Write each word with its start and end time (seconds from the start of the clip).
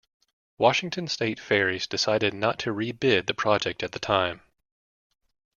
Washington 0.57 1.07
State 1.07 1.39
Ferries 1.39 1.85
decided 1.85 2.33
not 2.33 2.57
to 2.57 2.71
re-bid 2.71 3.27
the 3.27 3.35
project 3.35 3.83
at 3.83 3.91
the 3.91 3.99
time. 3.99 4.41